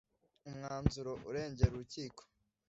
[0.49, 2.21] Umwanzuro uregera urukiko